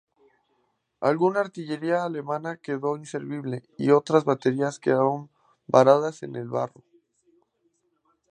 [0.99, 5.29] Alguna artillería alemana quedó inservible y otras baterías quedaron
[5.67, 6.83] varadas en el barro.